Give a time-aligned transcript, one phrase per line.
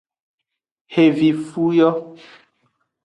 [0.93, 1.89] Xevifu yo.